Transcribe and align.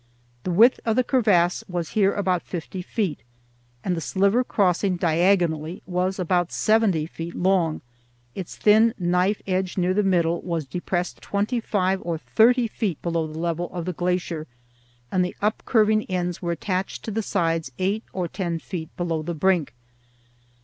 The 0.45 0.51
width 0.51 0.79
of 0.83 0.95
the 0.95 1.03
crevasse 1.03 1.63
was 1.69 1.89
here 1.91 2.11
about 2.11 2.41
fifty 2.41 2.81
feet, 2.81 3.19
and 3.83 3.95
the 3.95 4.01
sliver 4.01 4.43
crossing 4.43 4.97
diagonally 4.97 5.83
was 5.85 6.17
about 6.17 6.51
seventy 6.51 7.05
feet 7.05 7.35
long; 7.35 7.81
its 8.33 8.55
thin 8.55 8.95
knife 8.97 9.43
edge 9.45 9.77
near 9.77 9.93
the 9.93 10.01
middle 10.01 10.41
was 10.41 10.65
depressed 10.65 11.21
twenty 11.21 11.59
five 11.59 12.01
or 12.01 12.17
thirty 12.17 12.67
feet 12.67 12.99
below 13.03 13.27
the 13.27 13.37
level 13.37 13.69
of 13.71 13.85
the 13.85 13.93
glacier, 13.93 14.47
and 15.11 15.23
the 15.23 15.35
upcurving 15.39 16.07
ends 16.09 16.41
were 16.41 16.51
attached 16.51 17.05
to 17.05 17.11
the 17.11 17.21
sides 17.21 17.71
eight 17.77 18.03
or 18.11 18.27
ten 18.27 18.57
feet 18.57 18.89
below 18.97 19.21
the 19.21 19.35
brink. 19.35 19.71